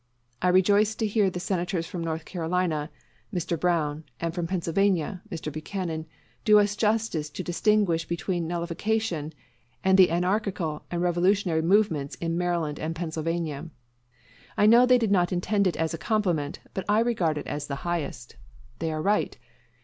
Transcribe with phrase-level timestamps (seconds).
[0.41, 2.89] I rejoiced to hear the Senators from North Carolina
[3.31, 3.53] [Mr.
[3.59, 5.51] Brown], and from Pennsylvania [Mr.
[5.53, 6.07] Buchanan],
[6.43, 9.31] do us the justice to distinguish between nullification
[9.83, 13.69] and the anarchical and revolutionary movements in Maryland and Pennsylvania.
[14.57, 17.67] I know they did not intend it as a compliment; but I regard it as
[17.67, 18.37] the highest.
[18.79, 19.37] They are right.